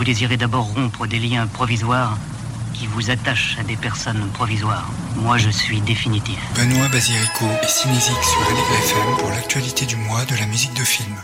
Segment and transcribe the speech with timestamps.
[0.00, 2.16] Vous désirez d'abord rompre des liens provisoires
[2.72, 4.90] qui vous attachent à des personnes provisoires.
[5.16, 6.38] Moi, je suis définitif.
[6.56, 10.84] Benoît Basirico et Cinésique sur Allegre FM pour l'actualité du mois de la musique de
[10.84, 11.14] film.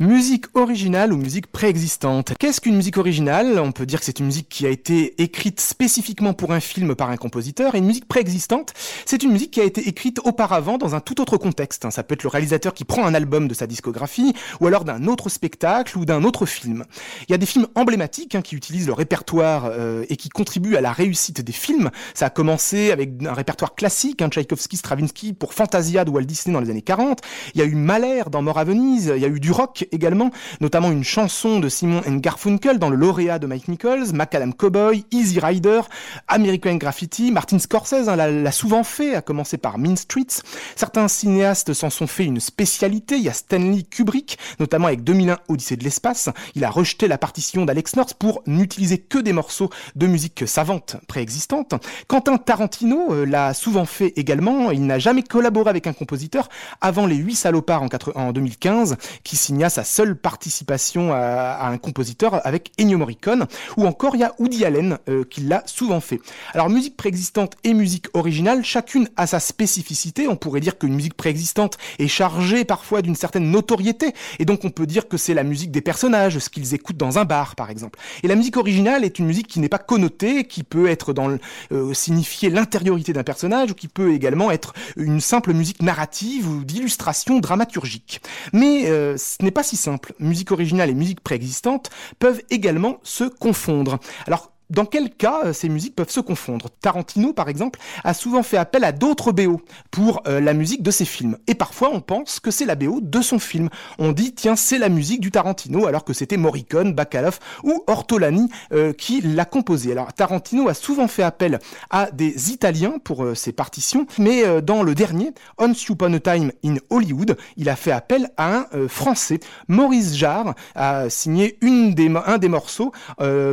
[0.00, 2.34] Musique originale ou musique préexistante.
[2.40, 3.60] Qu'est-ce qu'une musique originale?
[3.60, 6.96] On peut dire que c'est une musique qui a été écrite spécifiquement pour un film
[6.96, 7.76] par un compositeur.
[7.76, 8.72] Et une musique préexistante,
[9.06, 11.88] c'est une musique qui a été écrite auparavant dans un tout autre contexte.
[11.90, 15.06] Ça peut être le réalisateur qui prend un album de sa discographie, ou alors d'un
[15.06, 16.84] autre spectacle ou d'un autre film.
[17.28, 20.74] Il y a des films emblématiques hein, qui utilisent le répertoire euh, et qui contribuent
[20.74, 21.92] à la réussite des films.
[22.14, 26.52] Ça a commencé avec un répertoire classique, hein, Tchaïkovski, Stravinsky pour Fantasia de Walt Disney
[26.52, 27.20] dans les années 40.
[27.54, 29.12] Il y a eu Mahler dans Mort à Venise.
[29.14, 30.30] Il y a eu du rock également,
[30.60, 35.38] notamment une chanson de Simon Garfunkel dans le lauréat de Mike Nichols, Macadam Cowboy, Easy
[35.40, 35.80] Rider,
[36.28, 40.42] American Graffiti, Martin Scorsese hein, l'a souvent fait, à commencer par Mean Streets.
[40.76, 43.16] Certains cinéastes s'en sont fait une spécialité.
[43.16, 46.28] Il y a Stanley Kubrick, notamment avec 2001 Odyssée de l'espace.
[46.54, 50.96] Il a rejeté la partition d'Alex North pour n'utiliser que des morceaux de musique savante
[51.08, 51.74] préexistante.
[52.08, 54.70] Quentin Tarantino euh, l'a souvent fait également.
[54.70, 56.48] Il n'a jamais collaboré avec un compositeur
[56.80, 62.46] avant les 8 salopards en, en 2015 qui signa sa seule participation à, un compositeur
[62.46, 66.20] avec Ennio Morricone, ou encore il y a Woody Allen euh, qui l'a souvent fait.
[66.52, 70.28] Alors musique préexistante et musique originale, chacune a sa spécificité.
[70.28, 74.70] On pourrait dire qu'une musique préexistante est chargée parfois d'une certaine notoriété, et donc on
[74.70, 77.70] peut dire que c'est la musique des personnages, ce qu'ils écoutent dans un bar par
[77.70, 77.98] exemple.
[78.22, 81.36] Et la musique originale est une musique qui n'est pas connotée, qui peut être dans
[81.72, 86.64] euh, signifier l'intériorité d'un personnage, ou qui peut également être une simple musique narrative ou
[86.64, 88.20] d'illustration dramaturgique.
[88.52, 90.14] Mais euh, ce n'est pas si simple.
[90.20, 93.98] Musique originale et musique préexistante peuvent également se confondre.
[94.26, 96.68] Alors dans quel cas euh, ces musiques peuvent se confondre?
[96.80, 99.60] Tarantino, par exemple, a souvent fait appel à d'autres BO
[99.90, 101.36] pour euh, la musique de ses films.
[101.46, 103.68] Et parfois, on pense que c'est la BO de son film.
[103.98, 108.48] On dit, tiens, c'est la musique du Tarantino, alors que c'était Morricone, Bacalov ou Ortolani
[108.72, 109.92] euh, qui l'a composé.
[109.92, 111.58] Alors, Tarantino a souvent fait appel
[111.90, 116.76] à des Italiens pour ses partitions, mais dans le dernier, Once Upon a Time in
[116.90, 119.40] Hollywood, il a fait appel à un Français.
[119.68, 122.92] Maurice Jarre a signé un des morceaux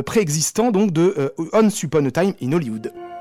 [0.04, 3.11] préexistants donc de de uh, Once Upon a Time in Hollywood.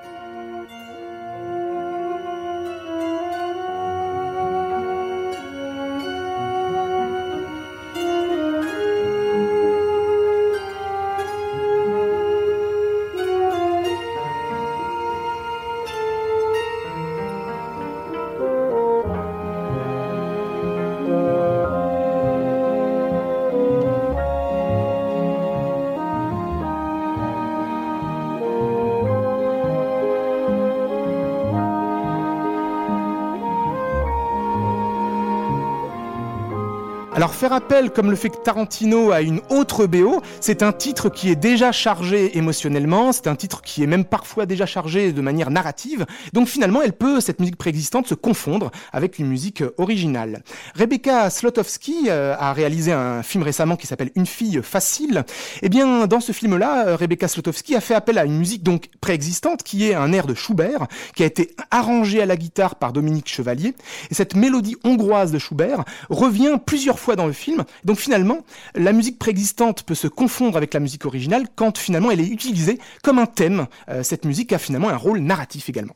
[37.13, 41.29] Alors faire appel, comme le fait Tarantino, à une autre BO, c'est un titre qui
[41.29, 45.51] est déjà chargé émotionnellement, c'est un titre qui est même parfois déjà chargé de manière
[45.51, 50.41] narrative, donc finalement elle peut, cette musique préexistante, se confondre avec une musique originale.
[50.73, 55.25] Rebecca Slotowski euh, a réalisé un film récemment qui s'appelle Une fille facile.
[55.55, 58.63] Et eh bien dans ce film-là, euh, Rebecca Slotowski a fait appel à une musique
[58.63, 62.75] donc préexistante qui est un air de Schubert, qui a été arrangé à la guitare
[62.75, 63.75] par Dominique Chevalier.
[64.11, 67.63] Et cette mélodie hongroise de Schubert revient plusieurs dans le film.
[67.83, 68.39] Donc finalement,
[68.75, 72.79] la musique préexistante peut se confondre avec la musique originale quand finalement elle est utilisée
[73.03, 73.67] comme un thème.
[73.89, 75.95] Euh, cette musique a finalement un rôle narratif également.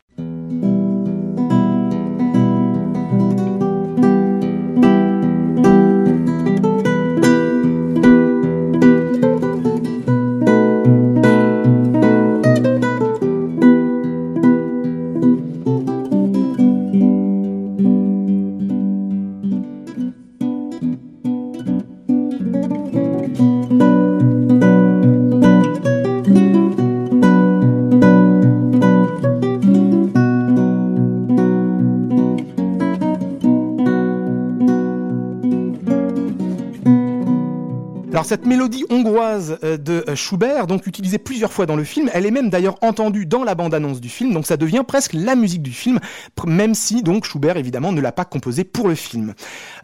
[38.26, 42.26] Cette mélodie hongroise euh, de euh, Schubert, donc utilisée plusieurs fois dans le film, elle
[42.26, 45.62] est même d'ailleurs entendue dans la bande-annonce du film, donc ça devient presque la musique
[45.62, 46.00] du film,
[46.46, 49.36] même si donc Schubert évidemment ne l'a pas composée pour le film.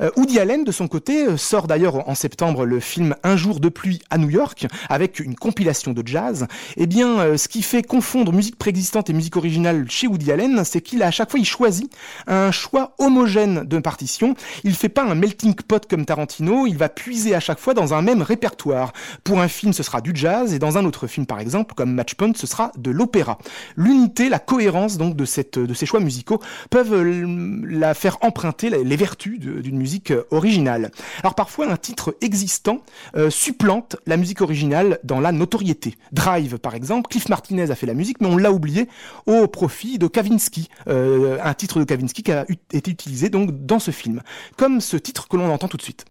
[0.01, 3.69] Euh, Woody Allen de son côté sort d'ailleurs en septembre le film Un jour de
[3.69, 6.47] pluie à New York avec une compilation de jazz.
[6.77, 10.81] Eh bien, ce qui fait confondre musique préexistante et musique originale chez Woody Allen, c'est
[10.81, 11.91] qu'il à chaque fois il choisit
[12.27, 14.35] un choix homogène de partition.
[14.63, 17.93] Il fait pas un melting pot comme Tarantino, il va puiser à chaque fois dans
[17.93, 18.93] un même répertoire.
[19.25, 21.93] Pour un film, ce sera du jazz, et dans un autre film, par exemple, comme
[21.93, 23.37] Matchpoint, ce sera de l'opéra.
[23.75, 26.39] L'unité, la cohérence donc de, ces choix musicaux
[26.69, 30.91] peuvent euh, la faire emprunter les vertus d'une musique euh, originale.
[31.23, 32.79] Alors parfois, un titre existant
[33.17, 35.95] euh, supplante la musique originale dans la notoriété.
[36.13, 38.87] Drive, par exemple, Cliff Martinez a fait la musique, mais on l'a oublié
[39.25, 43.91] au profit de Kavinsky, un titre de Kavinsky qui a été utilisé donc dans ce
[43.91, 44.21] film,
[44.57, 46.05] comme ce titre que l'on entend tout de suite.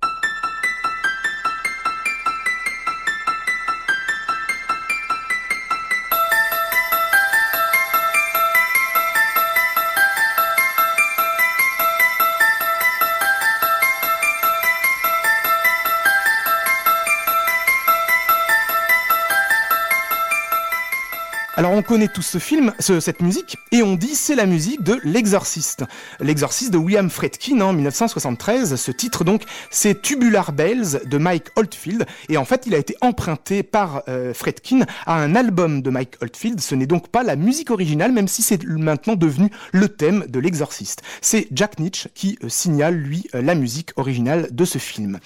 [21.91, 25.83] Connaît tous ce film, cette musique, et on dit c'est la musique de L'Exorciste.
[26.21, 28.77] L'Exorciste de William Fredkin en 1973.
[28.77, 29.43] Ce titre donc,
[29.73, 34.33] c'est Tubular Bells de Mike Oldfield, et en fait il a été emprunté par euh,
[34.33, 36.61] Fredkin à un album de Mike Oldfield.
[36.61, 40.39] Ce n'est donc pas la musique originale, même si c'est maintenant devenu le thème de
[40.39, 41.03] L'Exorciste.
[41.21, 45.19] C'est Jack Nitch qui euh, signale lui euh, la musique originale de ce film.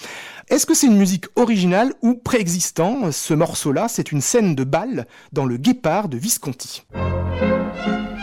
[0.48, 5.06] Est-ce que c'est une musique originale ou préexistant Ce morceau-là, c'est une scène de bal
[5.32, 6.53] dans le Guépard de Visconti.
[6.54, 8.13] 问题。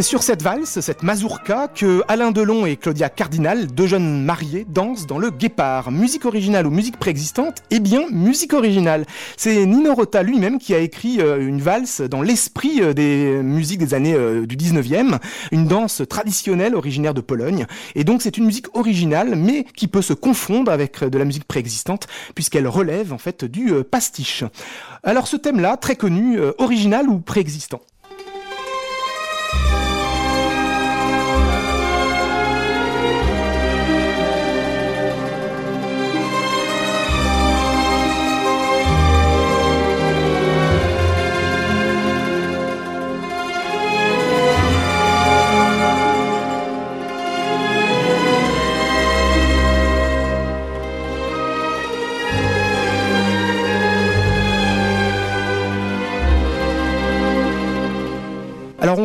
[0.00, 4.64] C'est sur cette valse, cette mazurka, que Alain Delon et Claudia Cardinal, deux jeunes mariés,
[4.66, 5.90] dansent dans le Guépard.
[5.90, 7.56] Musique originale ou musique préexistante?
[7.70, 9.04] Eh bien, musique originale.
[9.36, 13.80] C'est Nino Rota lui-même qui a écrit euh, une valse dans l'esprit euh, des musiques
[13.80, 15.18] des années euh, du 19e,
[15.52, 17.66] une danse traditionnelle originaire de Pologne.
[17.94, 21.44] Et donc c'est une musique originale, mais qui peut se confondre avec de la musique
[21.44, 24.44] préexistante, puisqu'elle relève en fait du pastiche.
[25.02, 27.82] Alors ce thème-là, très connu, original ou préexistant?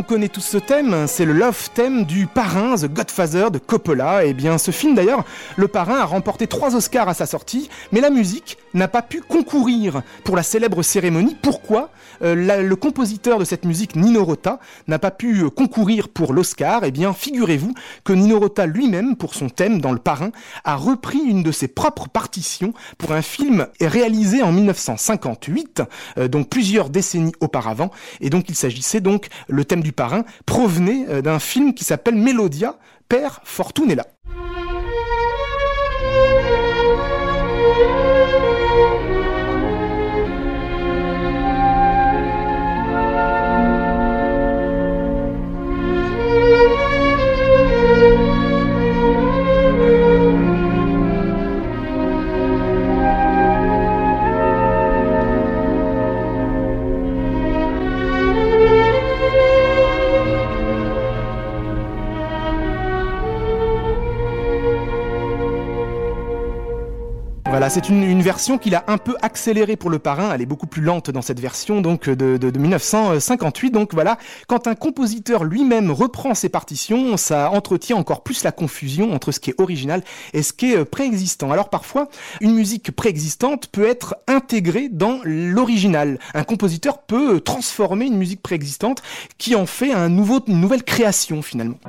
[0.06, 4.24] Connaît tous ce thème, c'est le love theme du parrain The Godfather de Coppola.
[4.24, 5.24] Et eh bien ce film d'ailleurs,
[5.56, 9.22] le parrain a remporté trois Oscars à sa sortie, mais la musique n'a pas pu
[9.22, 11.36] concourir pour la célèbre cérémonie.
[11.42, 11.90] Pourquoi
[12.22, 16.84] euh, Le compositeur de cette musique, Nino Rota, n'a pas pu euh, concourir pour l'Oscar?
[16.84, 17.74] Eh bien figurez-vous
[18.04, 20.32] que Nino Rota lui-même, pour son thème dans le parrain,
[20.66, 25.82] a repris une de ses propres partitions pour un film réalisé en 1958,
[26.20, 27.90] euh, donc plusieurs décennies auparavant.
[28.22, 32.16] Et donc il s'agissait donc le thème du parrain provenait euh, d'un film qui s'appelle
[32.16, 32.78] Melodia,
[33.10, 34.06] Père Fortunella.
[67.76, 70.32] C'est une, version qu'il a un peu accélérée pour le parrain.
[70.34, 73.72] Elle est beaucoup plus lente dans cette version, donc de, de 1958.
[73.72, 74.18] Donc voilà,
[74.48, 79.42] quand un compositeur lui-même reprend ses partitions, ça entretient encore plus la confusion entre ce
[79.42, 81.52] qui est original et ce qui est euh, préexistant.
[81.52, 82.08] Alors parfois,
[82.40, 86.18] une musique préexistante peut être intégrée dans l'original.
[86.34, 89.04] Un compositeur peut transformer une musique préexistante
[89.38, 91.80] qui en fait une nouvelle création finalement.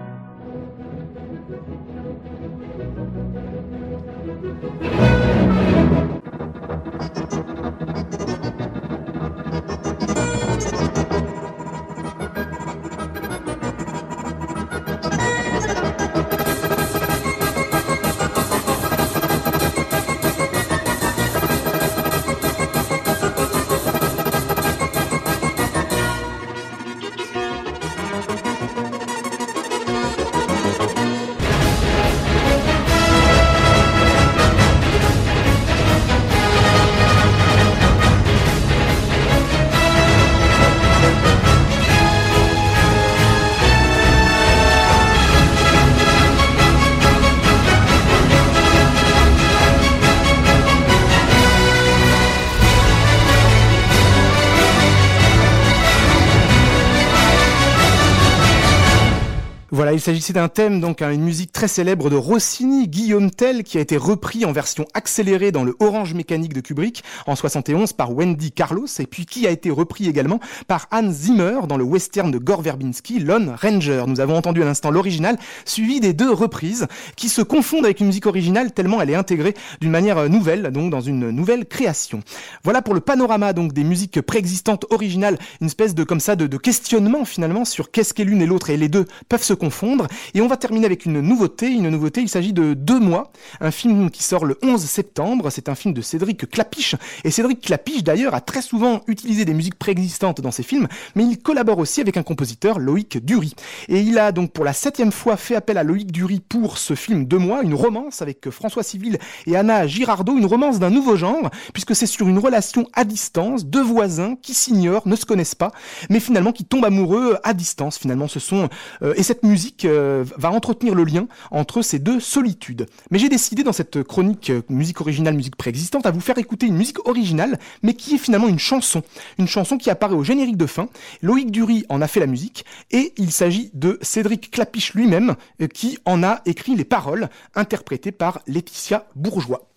[59.72, 63.78] il s'agissait d'un thème, donc hein, une musique très célèbre de Rossini, Guillaume Tell, qui
[63.78, 68.14] a été repris en version accélérée dans le Orange Mécanique de Kubrick en 71 par
[68.14, 72.30] Wendy Carlos, et puis qui a été repris également par Hans Zimmer dans le western
[72.30, 74.04] de Gore Verbinski, Lone Ranger.
[74.06, 78.06] Nous avons entendu à l'instant l'original, suivi des deux reprises, qui se confondent avec une
[78.06, 82.20] musique originale tellement elle est intégrée d'une manière nouvelle, donc dans une nouvelle création.
[82.62, 86.56] Voilà pour le panorama donc des musiques préexistantes originales, une espèce de comme ça de
[86.56, 90.06] questionnement finalement sur qu'est-ce qu'est l'une et l'autre, et les deux peuvent se confondre.
[90.34, 93.70] Et on va terminer avec une nouveauté, une nouveauté, il s'agit de Deux mois, un
[93.70, 96.94] film qui sort le 11 septembre, c'est un film de Cédric Clapiche,
[97.24, 101.24] et Cédric Clapiche d'ailleurs a très souvent utilisé des musiques préexistantes dans ses films, mais
[101.24, 103.54] il collabore aussi avec un compositeur, Loïc Dury.
[103.88, 106.94] Et il a donc pour la septième fois fait appel à Loïc Dury pour ce
[106.94, 111.16] film Deux mois, une romance avec François Civil et Anna Girardot, une romance d'un nouveau
[111.16, 115.54] genre, puisque c'est sur une relation à distance, deux voisins qui s'ignorent, ne se connaissent
[115.54, 115.72] pas,
[116.10, 117.98] mais finalement qui tombent amoureux à distance.
[117.98, 118.68] Finalement, ce sont
[119.02, 122.86] euh, et cette musique euh, va entretenir le lien entre ces deux solitudes.
[123.10, 126.66] Mais j'ai décidé dans cette chronique euh, musique originale, musique préexistante, à vous faire écouter
[126.66, 129.02] une musique originale, mais qui est finalement une chanson,
[129.38, 130.88] une chanson qui apparaît au générique de fin.
[131.22, 135.36] Loïc Dury en a fait la musique et il s'agit de Cédric Clapiche lui-même
[135.72, 139.68] qui en a écrit les paroles, interprétées par Laetitia Bourgeois.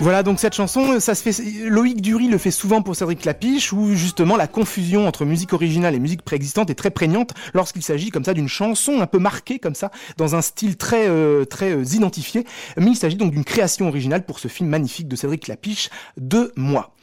[0.00, 1.42] Voilà donc cette chanson, ça se fait.
[1.68, 5.94] Loïc Dury le fait souvent pour Cédric Clapiche, où justement la confusion entre musique originale
[5.94, 9.58] et musique préexistante est très prégnante lorsqu'il s'agit comme ça d'une chanson un peu marquée
[9.58, 12.46] comme ça, dans un style très euh, très euh, identifié.
[12.78, 16.52] Mais il s'agit donc d'une création originale pour ce film magnifique de Cédric Clapiche, de
[16.56, 16.94] moi.